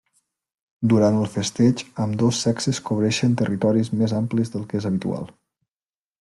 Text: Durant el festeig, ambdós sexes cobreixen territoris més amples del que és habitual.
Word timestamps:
Durant 0.93 1.17
el 1.23 1.27
festeig, 1.33 1.83
ambdós 2.05 2.39
sexes 2.47 2.79
cobreixen 2.89 3.37
territoris 3.43 3.93
més 4.01 4.17
amples 4.23 4.55
del 4.57 4.65
que 4.73 4.81
és 4.83 4.89
habitual. 4.93 5.31